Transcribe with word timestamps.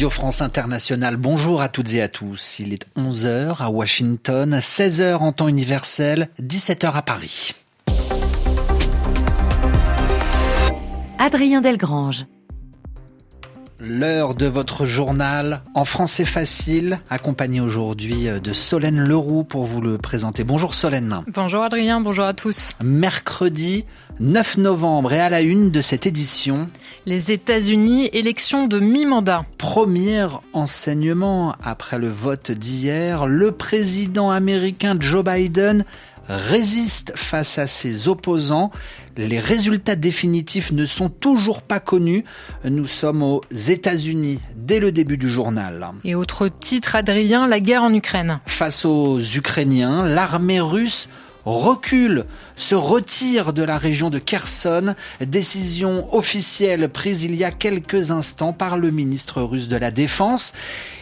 Radio 0.00 0.08
France 0.08 0.40
Internationale. 0.40 1.18
Bonjour 1.18 1.60
à 1.60 1.68
toutes 1.68 1.92
et 1.92 2.00
à 2.00 2.08
tous. 2.08 2.58
Il 2.58 2.72
est 2.72 2.86
11h 2.96 3.56
à 3.58 3.68
Washington, 3.68 4.56
16h 4.56 5.16
en 5.16 5.34
temps 5.34 5.46
universel, 5.46 6.30
17h 6.40 6.90
à 6.94 7.02
Paris. 7.02 7.52
Adrien 11.18 11.60
Delgrange. 11.60 12.24
L'heure 13.82 14.34
de 14.34 14.44
votre 14.44 14.84
journal 14.84 15.62
en 15.74 15.86
français 15.86 16.26
facile, 16.26 17.00
accompagné 17.08 17.62
aujourd'hui 17.62 18.28
de 18.28 18.52
Solène 18.52 19.00
Leroux 19.00 19.42
pour 19.42 19.64
vous 19.64 19.80
le 19.80 19.96
présenter. 19.96 20.44
Bonjour 20.44 20.74
Solène. 20.74 21.22
Bonjour 21.32 21.62
Adrien, 21.62 22.02
bonjour 22.02 22.26
à 22.26 22.34
tous. 22.34 22.72
Mercredi 22.84 23.86
9 24.20 24.58
novembre 24.58 25.14
et 25.14 25.20
à 25.20 25.30
la 25.30 25.40
une 25.40 25.70
de 25.70 25.80
cette 25.80 26.06
édition. 26.06 26.66
Les 27.06 27.32
États-Unis, 27.32 28.10
élection 28.12 28.66
de 28.66 28.80
mi-mandat. 28.80 29.46
Premier 29.56 30.26
enseignement 30.52 31.54
après 31.64 31.98
le 31.98 32.08
vote 32.08 32.50
d'hier, 32.50 33.26
le 33.26 33.52
président 33.52 34.30
américain 34.30 34.94
Joe 35.00 35.24
Biden 35.24 35.86
résiste 36.30 37.12
face 37.16 37.58
à 37.58 37.66
ses 37.66 38.08
opposants. 38.08 38.70
Les 39.16 39.40
résultats 39.40 39.96
définitifs 39.96 40.72
ne 40.72 40.86
sont 40.86 41.08
toujours 41.08 41.62
pas 41.62 41.80
connus. 41.80 42.24
Nous 42.64 42.86
sommes 42.86 43.22
aux 43.22 43.42
États-Unis 43.50 44.40
dès 44.56 44.78
le 44.78 44.92
début 44.92 45.18
du 45.18 45.28
journal. 45.28 45.88
Et 46.04 46.14
autre 46.14 46.48
titre, 46.48 46.94
Adrien, 46.94 47.46
la 47.46 47.60
guerre 47.60 47.82
en 47.82 47.92
Ukraine. 47.92 48.40
Face 48.46 48.84
aux 48.84 49.20
Ukrainiens, 49.20 50.06
l'armée 50.06 50.60
russe 50.60 51.08
recule, 51.44 52.24
se 52.56 52.74
retire 52.74 53.52
de 53.52 53.62
la 53.62 53.78
région 53.78 54.10
de 54.10 54.18
Kherson, 54.18 54.94
décision 55.20 56.14
officielle 56.14 56.88
prise 56.88 57.22
il 57.22 57.34
y 57.34 57.44
a 57.44 57.50
quelques 57.50 58.10
instants 58.10 58.52
par 58.52 58.76
le 58.76 58.90
ministre 58.90 59.42
russe 59.42 59.68
de 59.68 59.76
la 59.76 59.90
Défense. 59.90 60.52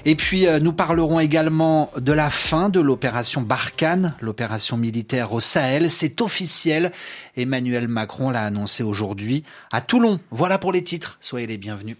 Et 0.04 0.14
puis 0.14 0.46
euh, 0.46 0.60
nous 0.60 0.72
parlerons 0.72 1.20
également 1.20 1.90
de 1.98 2.12
la 2.12 2.30
fin 2.30 2.68
de 2.68 2.80
l'opération 2.80 3.42
Barkhane, 3.42 4.14
l'opération 4.20 4.76
militaire 4.76 5.32
au 5.32 5.40
Sahel. 5.40 5.90
C'est 5.90 6.20
officiel. 6.20 6.92
Emmanuel 7.36 7.88
Macron 7.88 8.30
l'a 8.30 8.44
annoncé 8.44 8.82
aujourd'hui 8.82 9.44
à 9.72 9.80
Toulon. 9.80 10.20
Voilà 10.30 10.58
pour 10.58 10.72
les 10.72 10.82
titres. 10.82 11.18
Soyez 11.20 11.46
les 11.46 11.58
bienvenus. 11.58 11.96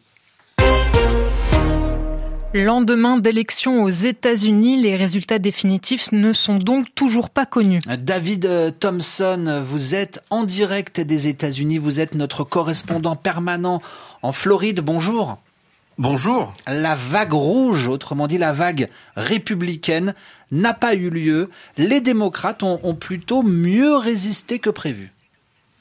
Lendemain 2.55 3.19
d'élection 3.19 3.83
aux 3.83 3.91
États-Unis, 3.91 4.81
les 4.81 4.97
résultats 4.97 5.39
définitifs 5.39 6.13
ne 6.13 6.33
sont 6.33 6.57
donc 6.57 6.87
toujours 6.95 7.29
pas 7.29 7.45
connus. 7.45 7.81
David 7.99 8.47
euh, 8.47 8.71
Thompson, 8.71 9.63
vous 9.69 9.95
êtes 9.95 10.23
en 10.31 10.45
direct 10.45 10.99
des 10.99 11.27
États-Unis, 11.27 11.77
vous 11.77 12.01
êtes 12.01 12.15
notre 12.15 12.45
correspondant 12.45 13.17
permanent 13.17 13.83
en 14.23 14.33
Floride. 14.33 14.81
Bonjour. 14.81 15.37
Bonjour. 15.99 16.55
La 16.67 16.95
vague 16.95 17.35
rouge, 17.35 17.87
autrement 17.87 18.27
dit 18.27 18.39
la 18.39 18.55
vague 18.55 18.89
républicaine, 19.15 20.15
n'a 20.51 20.73
pas 20.73 20.95
eu 20.95 21.11
lieu. 21.11 21.51
Les 21.77 22.01
démocrates 22.01 22.63
ont, 22.63 22.81
ont 22.83 22.95
plutôt 22.95 23.43
mieux 23.43 23.95
résisté 23.95 24.59
que 24.59 24.71
prévu. 24.71 25.13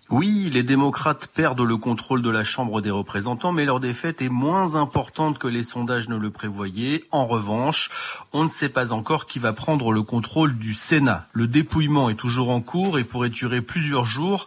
Oui, 0.09 0.49
les 0.53 0.63
démocrates 0.63 1.27
perdent 1.27 1.59
le 1.59 1.75
contrôle 1.75 2.21
de 2.21 2.29
la 2.29 2.45
Chambre 2.45 2.79
des 2.79 2.91
représentants, 2.91 3.51
mais 3.51 3.65
leur 3.65 3.81
défaite 3.81 4.21
est 4.21 4.29
moins 4.29 4.75
importante 4.75 5.37
que 5.37 5.49
les 5.49 5.63
sondages 5.63 6.07
ne 6.07 6.15
le 6.15 6.29
prévoyaient. 6.29 7.03
En 7.11 7.25
revanche, 7.25 7.89
on 8.31 8.45
ne 8.45 8.49
sait 8.49 8.69
pas 8.69 8.93
encore 8.93 9.25
qui 9.25 9.37
va 9.37 9.51
prendre 9.51 9.91
le 9.91 10.03
contrôle 10.03 10.57
du 10.57 10.75
Sénat. 10.75 11.27
Le 11.33 11.45
dépouillement 11.45 12.09
est 12.09 12.15
toujours 12.15 12.51
en 12.51 12.61
cours 12.61 12.99
et 12.99 13.03
pourrait 13.03 13.27
durer 13.27 13.61
plusieurs 13.61 14.05
jours 14.05 14.45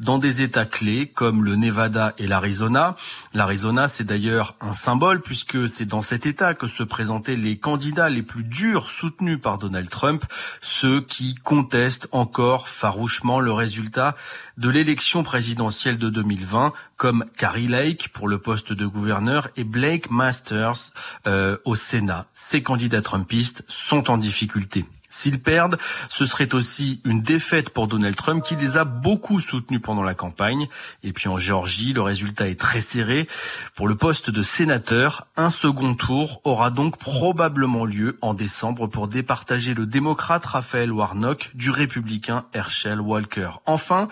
dans 0.00 0.16
des 0.16 0.40
États 0.40 0.64
clés 0.64 1.08
comme 1.08 1.44
le 1.44 1.56
Nevada 1.56 2.14
et 2.16 2.26
l'Arizona. 2.26 2.96
L'Arizona, 3.34 3.88
c'est 3.88 4.04
d'ailleurs 4.04 4.56
un 4.62 4.72
symbole 4.72 5.20
puisque 5.20 5.68
c'est 5.68 5.84
dans 5.84 6.00
cet 6.00 6.24
État 6.24 6.54
que 6.54 6.68
se 6.68 6.82
présentaient 6.82 7.36
les 7.36 7.58
candidats 7.58 8.08
les 8.08 8.22
plus 8.22 8.44
durs 8.44 8.88
soutenus 8.88 9.38
par 9.38 9.58
Donald 9.58 9.90
Trump, 9.90 10.24
ceux 10.62 11.02
qui 11.02 11.34
contestent 11.34 12.08
encore 12.12 12.66
farouchement 12.66 13.40
le 13.40 13.52
résultat 13.52 14.16
de 14.56 14.70
l'élection 14.70 15.01
présidentielle 15.22 15.98
de 15.98 16.08
2020, 16.08 16.72
comme 16.96 17.24
Carrie 17.36 17.68
Lake 17.68 18.08
pour 18.12 18.28
le 18.28 18.38
poste 18.38 18.72
de 18.72 18.86
gouverneur 18.86 19.48
et 19.56 19.64
Blake 19.64 20.10
Masters 20.10 20.92
euh, 21.26 21.56
au 21.64 21.74
Sénat. 21.74 22.26
Ces 22.34 22.62
candidats 22.62 23.02
trumpistes 23.02 23.64
sont 23.68 24.10
en 24.10 24.16
difficulté. 24.16 24.84
S'ils 25.12 25.42
perdent, 25.42 25.76
ce 26.08 26.24
serait 26.24 26.54
aussi 26.54 27.02
une 27.04 27.20
défaite 27.20 27.68
pour 27.68 27.86
Donald 27.86 28.16
Trump 28.16 28.42
qui 28.42 28.56
les 28.56 28.78
a 28.78 28.84
beaucoup 28.84 29.40
soutenus 29.40 29.82
pendant 29.82 30.02
la 30.02 30.14
campagne. 30.14 30.68
Et 31.02 31.12
puis 31.12 31.28
en 31.28 31.36
Géorgie, 31.36 31.92
le 31.92 32.00
résultat 32.00 32.48
est 32.48 32.58
très 32.58 32.80
serré. 32.80 33.28
Pour 33.76 33.88
le 33.88 33.94
poste 33.94 34.30
de 34.30 34.42
sénateur, 34.42 35.26
un 35.36 35.50
second 35.50 35.94
tour 35.94 36.40
aura 36.44 36.70
donc 36.70 36.96
probablement 36.96 37.84
lieu 37.84 38.16
en 38.22 38.32
décembre 38.32 38.86
pour 38.86 39.06
départager 39.06 39.74
le 39.74 39.84
démocrate 39.84 40.46
Raphaël 40.46 40.90
Warnock 40.90 41.50
du 41.54 41.70
républicain 41.70 42.46
Herschel 42.54 42.98
Walker. 42.98 43.50
Enfin, 43.66 44.08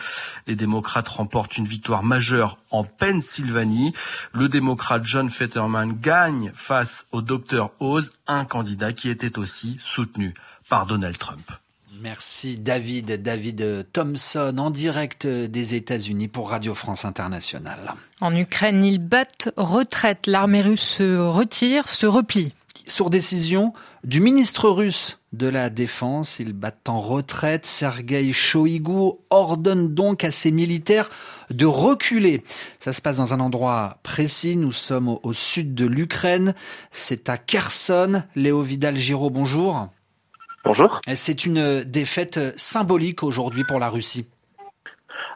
les 0.47 0.55
démocrates 0.55 1.09
remportent 1.09 1.56
une 1.56 1.67
victoire 1.67 2.03
majeure 2.03 2.59
en 2.71 2.84
Pennsylvanie. 2.84 3.94
Le 4.34 4.50
démocrate 4.50 5.06
John 5.06 5.31
Fetterman 5.31 5.94
gagne 5.99 6.53
face 6.55 7.06
au 7.11 7.22
docteur 7.22 7.71
Oz, 7.81 8.12
un 8.27 8.44
candidat 8.44 8.93
qui 8.93 9.09
était 9.09 9.38
aussi 9.38 9.78
soutenu 9.81 10.34
par 10.70 10.86
Donald 10.86 11.19
Trump. 11.19 11.50
Merci 12.00 12.56
David, 12.56 13.20
David 13.20 13.86
Thompson 13.92 14.54
en 14.56 14.70
direct 14.70 15.26
des 15.26 15.75
États-Unis 15.75 16.28
pour 16.28 16.50
Radio 16.50 16.75
France 16.75 17.04
Internationale. 17.04 17.92
En 18.22 18.34
Ukraine, 18.34 18.84
ils 18.84 19.00
battent 19.00 19.50
retraite. 19.56 20.26
L'armée 20.26 20.62
russe 20.62 20.81
se 20.81 21.19
retire, 21.19 21.88
se 21.88 22.06
replie. 22.06 22.54
Sur 22.86 23.10
décision 23.10 23.75
du 24.04 24.20
ministre 24.20 24.70
russe 24.70 25.19
de 25.32 25.48
la 25.48 25.70
Défense, 25.70 26.38
ils 26.38 26.53
battent 26.53 26.88
en 26.88 27.00
retraite. 27.00 27.66
Sergei 27.66 28.32
Shoigu 28.32 29.12
ordonne 29.28 29.92
donc 29.92 30.25
à 30.25 30.31
ses 30.31 30.52
militaires 30.52 31.10
de 31.50 31.66
reculer. 31.66 32.44
Ça 32.78 32.92
se 32.92 33.02
passe 33.02 33.16
dans 33.16 33.34
un 33.34 33.41
endroit 33.41 33.98
précis. 34.04 34.56
Nous 34.56 34.72
sommes 34.72 35.08
au, 35.08 35.20
au 35.25 35.32
sud 35.32 35.75
de 35.75 35.84
l'Ukraine. 35.84 36.54
C'est 36.92 37.28
à 37.28 37.38
Kherson. 37.38 38.22
Léo 38.37 38.62
Vidal-Giraud, 38.62 39.31
bonjour. 39.31 39.88
Bonjour. 40.65 41.00
C'est 41.15 41.47
une 41.47 41.82
défaite 41.84 42.38
symbolique 42.56 43.22
aujourd'hui 43.22 43.65
pour 43.65 43.78
la 43.78 43.88
Russie. 43.88 44.28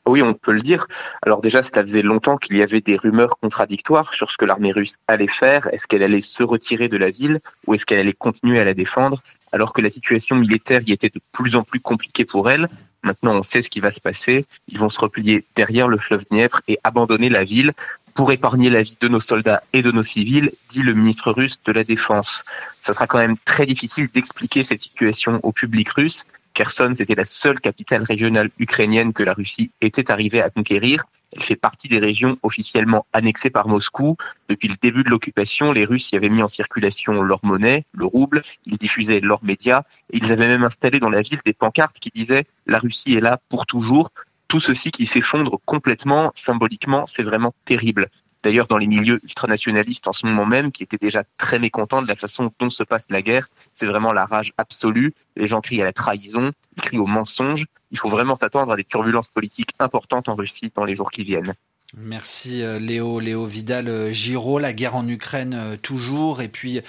Oui, 0.06 0.22
on 0.22 0.34
peut 0.34 0.52
le 0.52 0.60
dire. 0.60 0.86
Alors 1.22 1.40
déjà, 1.40 1.62
ça 1.62 1.80
faisait 1.80 2.02
longtemps 2.02 2.36
qu'il 2.36 2.56
y 2.56 2.62
avait 2.62 2.80
des 2.80 2.96
rumeurs 2.96 3.38
contradictoires 3.40 4.12
sur 4.14 4.30
ce 4.30 4.36
que 4.36 4.44
l'armée 4.44 4.72
russe 4.72 4.96
allait 5.08 5.28
faire. 5.28 5.68
Est-ce 5.72 5.86
qu'elle 5.86 6.02
allait 6.02 6.20
se 6.20 6.42
retirer 6.42 6.88
de 6.88 6.96
la 6.96 7.10
ville 7.10 7.40
ou 7.66 7.74
est-ce 7.74 7.86
qu'elle 7.86 7.98
allait 7.98 8.12
continuer 8.12 8.60
à 8.60 8.64
la 8.64 8.74
défendre 8.74 9.22
alors 9.52 9.72
que 9.72 9.80
la 9.80 9.90
situation 9.90 10.36
militaire 10.36 10.82
y 10.86 10.92
était 10.92 11.10
de 11.10 11.20
plus 11.32 11.56
en 11.56 11.62
plus 11.62 11.80
compliquée 11.80 12.24
pour 12.24 12.50
elle 12.50 12.68
Maintenant, 13.02 13.36
on 13.36 13.42
sait 13.42 13.60
ce 13.60 13.68
qui 13.68 13.80
va 13.80 13.90
se 13.90 14.00
passer. 14.00 14.46
Ils 14.68 14.78
vont 14.78 14.88
se 14.88 14.98
replier 14.98 15.44
derrière 15.56 15.88
le 15.88 15.98
fleuve 15.98 16.24
Dniepr 16.30 16.62
et 16.68 16.78
abandonner 16.84 17.28
la 17.28 17.44
ville 17.44 17.72
pour 18.14 18.30
épargner 18.30 18.70
la 18.70 18.82
vie 18.82 18.96
de 19.00 19.08
nos 19.08 19.20
soldats 19.20 19.62
et 19.72 19.82
de 19.82 19.90
nos 19.90 20.04
civils, 20.04 20.52
dit 20.70 20.82
le 20.82 20.94
ministre 20.94 21.32
russe 21.32 21.60
de 21.64 21.72
la 21.72 21.84
Défense. 21.84 22.44
Ça 22.80 22.94
sera 22.94 23.06
quand 23.06 23.18
même 23.18 23.36
très 23.44 23.66
difficile 23.66 24.08
d'expliquer 24.12 24.62
cette 24.62 24.80
situation 24.80 25.40
au 25.42 25.52
public 25.52 25.90
russe. 25.90 26.24
Kherson, 26.54 26.92
c'était 26.94 27.16
la 27.16 27.24
seule 27.24 27.60
capitale 27.60 28.04
régionale 28.04 28.50
ukrainienne 28.60 29.12
que 29.12 29.24
la 29.24 29.32
Russie 29.32 29.72
était 29.80 30.12
arrivée 30.12 30.40
à 30.40 30.50
conquérir. 30.50 31.04
Elle 31.32 31.42
fait 31.42 31.56
partie 31.56 31.88
des 31.88 31.98
régions 31.98 32.38
officiellement 32.44 33.06
annexées 33.12 33.50
par 33.50 33.66
Moscou. 33.66 34.16
Depuis 34.48 34.68
le 34.68 34.76
début 34.80 35.02
de 35.02 35.10
l'occupation, 35.10 35.72
les 35.72 35.84
Russes 35.84 36.12
y 36.12 36.16
avaient 36.16 36.28
mis 36.28 36.44
en 36.44 36.48
circulation 36.48 37.20
leur 37.22 37.40
monnaie, 37.44 37.84
le 37.92 38.06
rouble, 38.06 38.42
ils 38.66 38.78
diffusaient 38.78 39.18
leurs 39.18 39.42
médias, 39.42 39.82
et 40.12 40.18
ils 40.18 40.30
avaient 40.30 40.46
même 40.46 40.62
installé 40.62 41.00
dans 41.00 41.10
la 41.10 41.22
ville 41.22 41.40
des 41.44 41.52
pancartes 41.52 41.98
qui 41.98 42.10
disaient 42.14 42.46
«La 42.66 42.78
Russie 42.78 43.14
est 43.14 43.20
là 43.20 43.40
pour 43.48 43.66
toujours». 43.66 44.10
Tout 44.54 44.60
ceci 44.60 44.92
qui 44.92 45.04
s'effondre 45.04 45.58
complètement, 45.64 46.30
symboliquement, 46.36 47.06
c'est 47.06 47.24
vraiment 47.24 47.52
terrible 47.64 48.08
d'ailleurs 48.44 48.68
dans 48.68 48.78
les 48.78 48.86
milieux 48.86 49.18
ultranationalistes 49.24 50.06
en 50.06 50.12
ce 50.12 50.26
moment 50.26 50.46
même, 50.46 50.70
qui 50.70 50.84
étaient 50.84 50.96
déjà 50.96 51.24
très 51.38 51.58
mécontents 51.58 52.00
de 52.00 52.06
la 52.06 52.14
façon 52.14 52.52
dont 52.60 52.70
se 52.70 52.84
passe 52.84 53.06
la 53.10 53.20
guerre. 53.20 53.48
C'est 53.72 53.86
vraiment 53.86 54.12
la 54.12 54.24
rage 54.24 54.52
absolue. 54.56 55.12
Les 55.34 55.48
gens 55.48 55.60
crient 55.60 55.82
à 55.82 55.86
la 55.86 55.92
trahison, 55.92 56.52
ils 56.76 56.82
crient 56.82 56.98
au 56.98 57.06
mensonge. 57.06 57.66
Il 57.90 57.98
faut 57.98 58.08
vraiment 58.08 58.36
s'attendre 58.36 58.70
à 58.70 58.76
des 58.76 58.84
turbulences 58.84 59.26
politiques 59.26 59.70
importantes 59.80 60.28
en 60.28 60.36
Russie 60.36 60.70
dans 60.76 60.84
les 60.84 60.94
jours 60.94 61.10
qui 61.10 61.24
viennent. 61.24 61.54
Merci 61.96 62.62
Léo, 62.78 63.18
Léo 63.18 63.46
Vidal, 63.46 64.12
Giraud, 64.12 64.60
la 64.60 64.72
guerre 64.72 64.94
en 64.94 65.08
Ukraine 65.08 65.76
toujours, 65.82 66.42
et 66.42 66.48
puis 66.48 66.80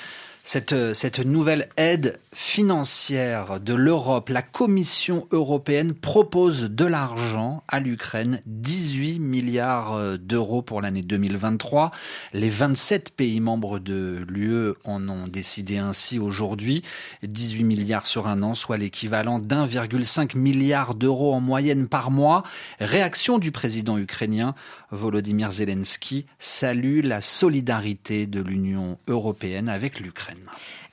Cette, 0.48 0.94
cette 0.94 1.18
nouvelle 1.18 1.70
aide 1.76 2.20
financière 2.32 3.60
de 3.60 3.74
l'Europe, 3.74 4.30
la 4.30 4.44
Commission 4.44 5.28
européenne 5.32 5.96
propose 5.96 6.70
de 6.70 6.86
l'argent 6.86 7.64
à 7.68 7.80
l'Ukraine, 7.80 8.42
18 8.46 9.18
milliards 9.18 10.20
d'euros 10.20 10.62
pour 10.62 10.82
l'année 10.82 11.02
2023. 11.02 11.90
Les 12.34 12.52
27 12.52 13.16
pays 13.16 13.40
membres 13.40 13.80
de 13.80 14.24
l'UE 14.30 14.76
en 14.84 15.10
ont 15.10 15.28
décidé 15.28 15.78
ainsi 15.78 16.20
aujourd'hui. 16.20 16.84
18 17.24 17.64
milliards 17.64 18.06
sur 18.06 18.28
un 18.28 18.44
an, 18.44 18.54
soit 18.54 18.78
l'équivalent 18.78 19.40
d'1,5 19.40 20.38
milliard 20.38 20.94
d'euros 20.94 21.34
en 21.34 21.42
moyenne 21.42 21.88
par 21.88 22.12
mois. 22.12 22.44
Réaction 22.80 23.40
du 23.40 23.52
président 23.52 23.98
ukrainien 23.98 24.54
Volodymyr 24.92 25.52
Zelensky 25.52 26.28
salue 26.38 27.02
la 27.04 27.22
solidarité 27.22 28.28
de 28.28 28.42
l'Union 28.42 29.00
européenne 29.08 29.70
avec 29.70 30.00
l'Ukraine. 30.00 30.35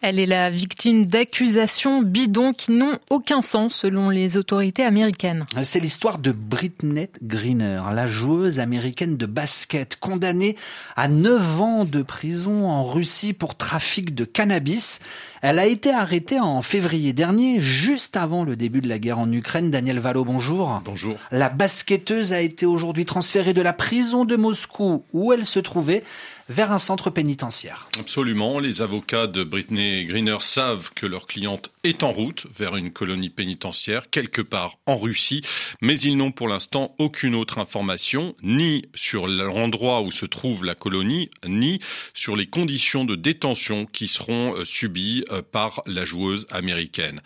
Elle 0.05 0.19
est 0.19 0.27
la 0.27 0.51
victime 0.51 1.07
d'accusations 1.07 2.03
bidons 2.03 2.53
qui 2.53 2.73
n'ont 2.73 2.99
aucun 3.09 3.41
sens 3.41 3.73
selon 3.73 4.11
les 4.11 4.37
autorités 4.37 4.83
américaines. 4.83 5.47
C'est 5.63 5.79
l'histoire 5.79 6.19
de 6.19 6.33
Britney 6.33 7.09
Greener, 7.23 7.81
la 7.95 8.09
joueuse 8.09 8.59
américaine 8.59 9.17
de 9.17 9.27
basket, 9.27 9.95
condamnée 10.01 10.57
à 10.97 11.07
9 11.07 11.61
ans 11.61 11.85
de 11.85 12.03
prison 12.03 12.69
en 12.69 12.83
Russie 12.83 13.33
pour 13.33 13.57
trafic 13.57 14.13
de 14.13 14.25
cannabis. 14.25 14.99
Elle 15.43 15.59
a 15.59 15.67
été 15.67 15.91
arrêtée 15.91 16.39
en 16.39 16.63
février 16.63 17.13
dernier, 17.13 17.61
juste 17.61 18.17
avant 18.17 18.45
le 18.45 18.55
début 18.55 18.81
de 18.81 18.89
la 18.89 19.01
guerre 19.01 19.19
en 19.19 19.31
Ukraine. 19.33 19.73
Daniel 19.73 19.99
Valo, 19.99 20.25
bonjour. 20.25 20.81
Bonjour. 20.85 21.17
La 21.33 21.49
basketteuse 21.49 22.33
a 22.33 22.41
été 22.41 22.65
aujourd'hui 22.65 23.05
transférée 23.05 23.53
de 23.53 23.61
la 23.61 23.73
prison 23.73 24.25
de 24.25 24.37
Moscou 24.37 25.05
où 25.13 25.33
elle 25.33 25.45
se 25.45 25.59
trouvait 25.59 26.05
vers 26.49 26.71
un 26.71 26.79
centre 26.79 27.11
pénitentiaire. 27.11 27.89
Absolument. 27.99 28.61
Les 28.61 28.83
avocats 28.83 29.27
de 29.27 29.43
Britney 29.43 30.05
Greener 30.05 30.37
savent 30.39 30.91
que 30.95 31.07
leur 31.07 31.27
cliente 31.27 31.72
est 31.85 32.03
en 32.03 32.13
route 32.13 32.47
vers 32.57 32.77
une 32.77 32.93
colonie 32.93 33.31
pénitentiaire 33.31 34.09
quelque 34.11 34.43
part 34.43 34.79
en 34.87 34.99
Russie, 34.99 35.43
mais 35.81 35.99
ils 35.99 36.17
n'ont 36.17 36.31
pour 36.31 36.49
l'instant 36.49 36.95
aucune 36.99 37.35
autre 37.35 37.59
information, 37.59 38.35
ni 38.43 38.87
sur 38.95 39.27
l'endroit 39.27 40.03
où 40.03 40.11
se 40.11 40.27
trouve 40.27 40.65
la 40.65 40.75
colonie, 40.75 41.31
ni 41.47 41.81
sur 42.15 42.37
les 42.37 42.47
conditions 42.47 43.05
de 43.05 43.17
détention 43.17 43.87
qui 43.87 44.07
seront 44.07 44.55
euh, 44.55 44.65
subies 44.65 45.25
euh, 45.31 45.43
par 45.43 45.83
la 45.87 46.05
joueuse 46.05 46.47
américaine 46.51 47.21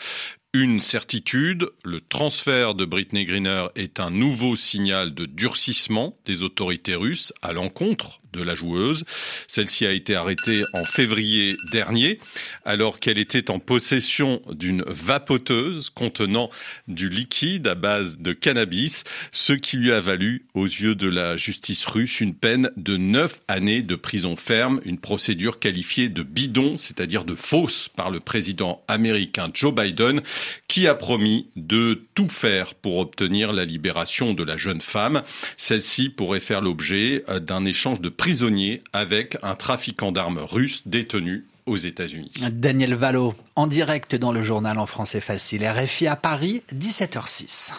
une 0.56 0.80
certitude, 0.80 1.68
le 1.84 2.00
transfert 2.00 2.74
de 2.74 2.86
Britney 2.86 3.26
Greener 3.26 3.66
est 3.74 4.00
un 4.00 4.10
nouveau 4.10 4.56
signal 4.56 5.12
de 5.12 5.26
durcissement 5.26 6.16
des 6.24 6.42
autorités 6.42 6.94
russes 6.94 7.34
à 7.42 7.52
l'encontre 7.52 8.20
de 8.32 8.42
la 8.42 8.54
joueuse. 8.54 9.04
Celle-ci 9.48 9.86
a 9.86 9.92
été 9.92 10.14
arrêtée 10.14 10.64
en 10.72 10.84
février 10.84 11.56
dernier 11.70 12.18
alors 12.64 13.00
qu'elle 13.00 13.18
était 13.18 13.50
en 13.50 13.58
possession 13.58 14.42
d'une 14.50 14.82
vapoteuse 14.86 15.90
contenant 15.90 16.50
du 16.86 17.08
liquide 17.08 17.66
à 17.66 17.74
base 17.74 18.18
de 18.18 18.32
cannabis, 18.32 19.04
ce 19.32 19.52
qui 19.52 19.78
lui 19.78 19.92
a 19.92 20.00
valu 20.00 20.46
aux 20.54 20.66
yeux 20.66 20.94
de 20.94 21.08
la 21.08 21.36
justice 21.36 21.86
russe 21.86 22.20
une 22.20 22.34
peine 22.34 22.70
de 22.76 22.96
neuf 22.96 23.40
années 23.48 23.82
de 23.82 23.94
prison 23.94 24.36
ferme, 24.36 24.80
une 24.84 24.98
procédure 24.98 25.58
qualifiée 25.58 26.08
de 26.08 26.22
bidon, 26.22 26.76
c'est-à-dire 26.78 27.24
de 27.24 27.34
fausse 27.34 27.88
par 27.88 28.10
le 28.10 28.20
président 28.20 28.84
américain 28.88 29.48
Joe 29.52 29.74
Biden 29.74 30.22
qui 30.68 30.86
a 30.86 30.94
promis 30.94 31.48
de 31.56 32.02
tout 32.14 32.28
faire 32.28 32.74
pour 32.74 32.98
obtenir 32.98 33.52
la 33.52 33.64
libération 33.64 34.34
de 34.34 34.42
la 34.42 34.56
jeune 34.56 34.80
femme. 34.80 35.22
Celle-ci 35.56 36.08
pourrait 36.08 36.40
faire 36.40 36.60
l'objet 36.60 37.24
d'un 37.40 37.64
échange 37.64 38.00
de 38.00 38.08
prisonniers 38.08 38.82
avec 38.92 39.36
un 39.42 39.54
trafiquant 39.54 40.12
d'armes 40.12 40.38
russe 40.38 40.82
détenu 40.86 41.44
aux 41.66 41.76
États-Unis. 41.76 42.32
Daniel 42.52 42.94
Valo, 42.94 43.34
en 43.56 43.66
direct 43.66 44.14
dans 44.14 44.32
le 44.32 44.42
journal 44.42 44.78
en 44.78 44.86
français 44.86 45.20
facile, 45.20 45.66
RFI 45.66 46.06
à 46.06 46.16
Paris, 46.16 46.62
17h06. 46.74 47.72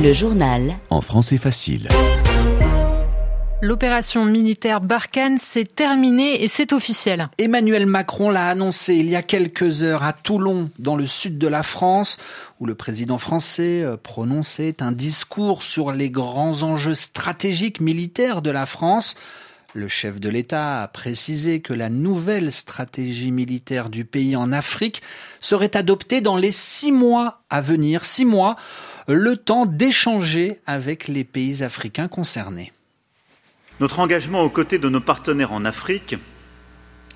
Le 0.00 0.12
journal 0.12 0.76
en 0.90 1.00
français 1.00 1.38
facile. 1.38 1.88
L'opération 3.60 4.24
militaire 4.24 4.80
Barkhane 4.80 5.36
s'est 5.36 5.64
terminée 5.64 6.44
et 6.44 6.46
c'est 6.46 6.72
officiel. 6.72 7.28
Emmanuel 7.38 7.86
Macron 7.86 8.30
l'a 8.30 8.46
annoncé 8.46 8.94
il 8.94 9.08
y 9.08 9.16
a 9.16 9.22
quelques 9.22 9.82
heures 9.82 10.04
à 10.04 10.12
Toulon, 10.12 10.70
dans 10.78 10.94
le 10.94 11.08
sud 11.08 11.38
de 11.38 11.48
la 11.48 11.64
France, 11.64 12.18
où 12.60 12.66
le 12.66 12.76
président 12.76 13.18
français 13.18 13.82
euh, 13.82 13.96
prononçait 13.96 14.80
un 14.80 14.92
discours 14.92 15.64
sur 15.64 15.90
les 15.90 16.08
grands 16.08 16.62
enjeux 16.62 16.94
stratégiques 16.94 17.80
militaires 17.80 18.42
de 18.42 18.50
la 18.50 18.64
France. 18.64 19.16
Le 19.74 19.88
chef 19.88 20.20
de 20.20 20.28
l'État 20.28 20.82
a 20.82 20.86
précisé 20.86 21.60
que 21.60 21.74
la 21.74 21.88
nouvelle 21.88 22.52
stratégie 22.52 23.32
militaire 23.32 23.90
du 23.90 24.04
pays 24.04 24.36
en 24.36 24.52
Afrique 24.52 25.02
serait 25.40 25.76
adoptée 25.76 26.20
dans 26.20 26.36
les 26.36 26.52
six 26.52 26.92
mois 26.92 27.42
à 27.50 27.60
venir, 27.60 28.04
six 28.04 28.24
mois, 28.24 28.54
le 29.08 29.36
temps 29.36 29.66
d'échanger 29.66 30.60
avec 30.64 31.08
les 31.08 31.24
pays 31.24 31.64
africains 31.64 32.08
concernés. 32.08 32.72
Notre 33.80 34.00
engagement 34.00 34.42
aux 34.42 34.48
côtés 34.48 34.78
de 34.78 34.88
nos 34.88 35.00
partenaires 35.00 35.52
en 35.52 35.64
Afrique 35.64 36.16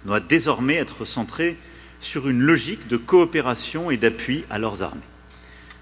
doit 0.05 0.21
désormais 0.21 0.77
être 0.77 1.05
centré 1.05 1.57
sur 2.01 2.29
une 2.29 2.41
logique 2.41 2.87
de 2.87 2.97
coopération 2.97 3.91
et 3.91 3.97
d'appui 3.97 4.45
à 4.49 4.61
leurs 4.61 4.83
armées. 4.83 5.01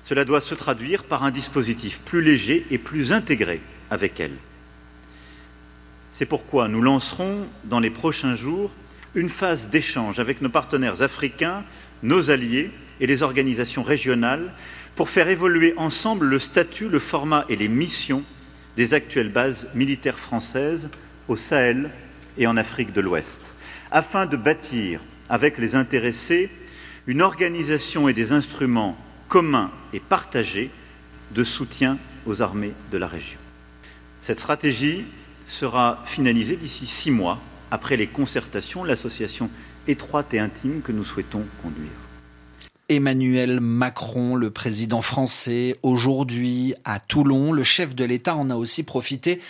Cela 0.05 0.25
doit 0.25 0.41
se 0.41 0.55
traduire 0.55 1.05
par 1.05 1.23
un 1.23 1.31
dispositif 1.31 2.01
plus 2.01 2.23
léger 2.23 2.67
et 2.71 2.79
plus 2.79 3.13
intégré 3.13 3.61
avec 3.91 4.21
elles. 4.21 4.37
C'est 6.15 6.25
pourquoi 6.25 6.69
nous 6.69 6.81
lancerons 6.81 7.47
dans 7.65 7.81
les 7.81 7.91
prochains 7.91 8.35
jours 8.35 8.71
une 9.15 9.29
phase 9.29 9.69
d'échange 9.69 10.19
avec 10.19 10.41
nos 10.41 10.49
partenaires 10.49 11.03
africains, 11.03 11.63
nos 12.03 12.31
alliés 12.31 12.71
et 13.01 13.07
les 13.07 13.23
organisations 13.23 13.83
régionales 13.83 14.53
pour 14.97 15.11
faire 15.11 15.29
évoluer 15.29 15.75
ensemble 15.77 16.27
le 16.27 16.39
statut, 16.39 16.89
le 16.89 16.99
format 16.99 17.45
et 17.51 17.57
les 17.57 17.69
missions 17.69 18.25
des 18.77 18.95
actuelles 18.95 19.31
bases 19.31 19.69
militaires 19.75 20.19
françaises 20.19 20.91
au 21.29 21.37
Sahel 21.37 21.91
et 22.39 22.47
en 22.47 22.57
Afrique 22.57 22.93
de 22.93 23.01
l'Ouest, 23.01 23.55
afin 23.91 24.27
de 24.27 24.37
bâtir 24.37 25.01
avec 25.29 25.59
les 25.59 25.75
intéressés 25.75 26.51
une 27.07 27.23
organisation 27.23 28.09
et 28.09 28.13
des 28.13 28.33
instruments 28.33 28.97
communs 29.29 29.71
et 29.93 30.01
partagés 30.01 30.71
de 31.33 31.45
soutien 31.45 31.99
aux 32.27 32.43
armées 32.43 32.73
de 32.93 32.99
la 32.99 33.07
région. 33.07 33.39
Cette 34.25 34.41
stratégie 34.41 35.05
sera 35.47 36.03
finalisée 36.07 36.57
d'ici 36.57 36.87
six 36.87 37.11
mois 37.11 37.41
après 37.71 37.97
les 37.97 38.07
concertations, 38.07 38.85
l'association 38.85 39.51
étroite 39.87 40.35
et 40.35 40.39
intime 40.39 40.83
que 40.83 40.93
nous 40.93 41.05
souhaitons 41.05 41.45
conduire. 41.63 42.10
Emmanuel 42.91 43.61
Macron, 43.61 44.35
le 44.35 44.51
président 44.51 45.01
français, 45.01 45.77
aujourd'hui 45.85 46.75
à 46.85 46.99
Toulon. 46.99 47.53
Le 47.53 47.63
chef 47.63 47.95
de 47.95 48.05
l'État 48.05 48.35
en 48.35 48.51
a 48.51 48.57
aussi 48.57 48.83
profité 48.83 49.41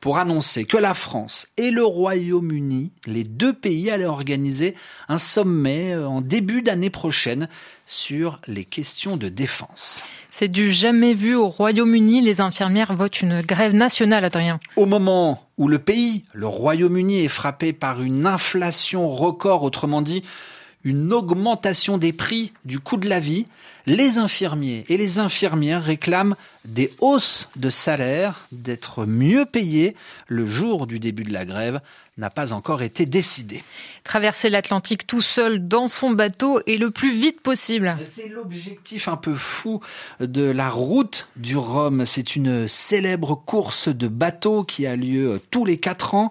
pour 0.00 0.18
annoncer 0.18 0.66
que 0.66 0.76
la 0.76 0.92
France 0.92 1.48
et 1.56 1.70
le 1.70 1.82
Royaume-Uni, 1.82 2.92
les 3.06 3.24
deux 3.24 3.54
pays, 3.54 3.90
allaient 3.90 4.04
organiser 4.04 4.74
un 5.08 5.16
sommet 5.16 5.94
euh, 5.94 6.06
en 6.06 6.20
début 6.20 6.60
d'année 6.60 6.90
prochaine 6.90 7.48
sur 7.86 8.38
les 8.46 8.66
questions 8.66 9.16
de 9.16 9.30
défense. 9.30 10.04
C'est 10.30 10.48
du 10.48 10.70
jamais 10.70 11.14
vu 11.14 11.34
au 11.34 11.48
Royaume-Uni. 11.48 12.20
Les 12.20 12.42
infirmières 12.42 12.94
votent 12.94 13.22
une 13.22 13.40
grève 13.40 13.74
nationale, 13.74 14.24
Adrien. 14.24 14.60
Au 14.76 14.84
moment 14.84 15.46
où 15.56 15.68
le 15.68 15.78
pays, 15.78 16.24
le 16.34 16.46
Royaume-Uni, 16.46 17.24
est 17.24 17.28
frappé 17.28 17.72
par 17.72 18.02
une 18.02 18.26
inflation 18.26 19.10
record, 19.10 19.62
autrement 19.62 20.02
dit, 20.02 20.22
une 20.84 21.12
augmentation 21.12 21.98
des 21.98 22.12
prix 22.12 22.52
du 22.64 22.78
coût 22.78 22.96
de 22.96 23.08
la 23.08 23.20
vie, 23.20 23.46
les 23.86 24.18
infirmiers 24.18 24.84
et 24.88 24.96
les 24.96 25.18
infirmières 25.18 25.82
réclament 25.82 26.36
des 26.64 26.92
hausses 27.00 27.48
de 27.56 27.70
salaire, 27.70 28.46
d'être 28.52 29.06
mieux 29.06 29.46
payés. 29.46 29.96
Le 30.28 30.46
jour 30.46 30.86
du 30.86 30.98
début 30.98 31.24
de 31.24 31.32
la 31.32 31.46
grève 31.46 31.80
n'a 32.18 32.30
pas 32.30 32.52
encore 32.52 32.82
été 32.82 33.06
décidé. 33.06 33.62
Traverser 34.04 34.50
l'Atlantique 34.50 35.06
tout 35.06 35.22
seul 35.22 35.66
dans 35.66 35.88
son 35.88 36.10
bateau 36.10 36.60
et 36.66 36.76
le 36.76 36.90
plus 36.90 37.12
vite 37.12 37.40
possible. 37.40 37.96
C'est 38.04 38.28
l'objectif 38.28 39.08
un 39.08 39.16
peu 39.16 39.34
fou 39.34 39.80
de 40.20 40.42
la 40.42 40.68
route 40.68 41.28
du 41.36 41.56
Rhum. 41.56 42.04
C'est 42.04 42.36
une 42.36 42.68
célèbre 42.68 43.34
course 43.34 43.88
de 43.88 44.08
bateau 44.08 44.64
qui 44.64 44.86
a 44.86 44.96
lieu 44.96 45.40
tous 45.50 45.64
les 45.64 45.78
quatre 45.78 46.14
ans. 46.14 46.28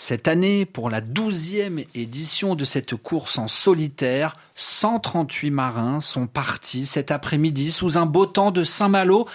Cette 0.00 0.28
année, 0.28 0.64
pour 0.64 0.90
la 0.90 1.00
douzième 1.00 1.80
édition 1.92 2.54
de 2.54 2.64
cette 2.64 2.94
course 2.94 3.36
en 3.36 3.48
solitaire, 3.48 4.36
138 4.54 5.50
marins 5.50 5.98
sont 5.98 6.28
partis 6.28 6.86
cet 6.86 7.10
après-midi 7.10 7.72
sous 7.72 7.98
un 7.98 8.06
beau 8.06 8.24
temps 8.24 8.52
de 8.52 8.62
Saint-Malo, 8.62 9.26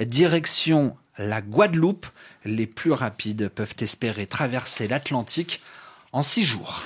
direction 0.00 0.96
la 1.18 1.42
Guadeloupe. 1.42 2.06
Les 2.46 2.66
plus 2.66 2.92
rapides 2.92 3.50
peuvent 3.54 3.76
espérer 3.78 4.24
traverser 4.24 4.88
l'Atlantique 4.88 5.60
en 6.12 6.22
six 6.22 6.44
jours. 6.44 6.84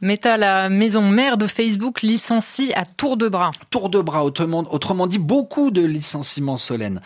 Meta, 0.00 0.38
la 0.38 0.70
maison 0.70 1.02
mère 1.02 1.36
de 1.36 1.46
Facebook, 1.46 2.00
licencie 2.00 2.72
à 2.74 2.86
tour 2.86 3.18
de 3.18 3.28
bras. 3.28 3.50
Tour 3.68 3.90
de 3.90 4.00
bras, 4.00 4.24
autrement, 4.24 4.64
autrement 4.70 5.06
dit, 5.06 5.18
beaucoup 5.18 5.70
de 5.70 5.84
licenciements 5.84 6.56
solennes. 6.56 7.02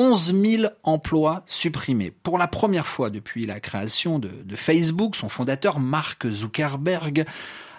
11 0.00 0.34
000 0.34 0.72
emplois 0.82 1.42
supprimés. 1.44 2.10
Pour 2.10 2.38
la 2.38 2.48
première 2.48 2.86
fois 2.86 3.10
depuis 3.10 3.44
la 3.44 3.60
création 3.60 4.18
de, 4.18 4.30
Facebook, 4.56 5.14
son 5.14 5.28
fondateur 5.28 5.78
Mark 5.78 6.26
Zuckerberg 6.26 7.26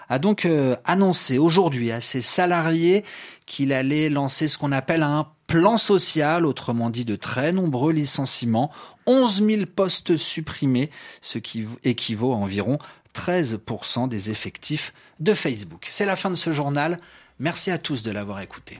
a 0.08 0.18
donc 0.20 0.44
euh, 0.44 0.76
annoncé 0.84 1.38
aujourd'hui 1.38 1.90
à 1.90 2.00
ses 2.00 2.20
salariés 2.20 3.02
qu'il 3.44 3.72
allait 3.72 4.08
lancer 4.08 4.46
ce 4.46 4.56
qu'on 4.56 4.70
appelle 4.70 5.02
un 5.02 5.26
plan 5.48 5.76
social, 5.78 6.46
autrement 6.46 6.90
dit 6.90 7.04
de 7.04 7.16
très 7.16 7.50
nombreux 7.50 7.92
licenciements, 7.92 8.70
11 9.06 9.44
000 9.44 9.62
postes 9.66 10.16
supprimés, 10.16 10.90
ce 11.22 11.38
qui 11.38 11.66
équivaut 11.82 12.34
à 12.34 12.36
environ 12.36 12.78
13% 13.16 14.08
des 14.08 14.30
effectifs 14.30 14.94
de 15.18 15.34
Facebook. 15.34 15.88
C'est 15.90 16.06
la 16.06 16.14
fin 16.14 16.30
de 16.30 16.36
ce 16.36 16.52
journal. 16.52 17.00
Merci 17.40 17.72
à 17.72 17.78
tous 17.78 18.04
de 18.04 18.12
l'avoir 18.12 18.40
écouté. 18.40 18.78